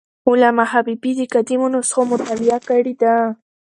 [0.29, 3.15] علامه حبیبي د قدیمو نسخو مطالعه کړې ده.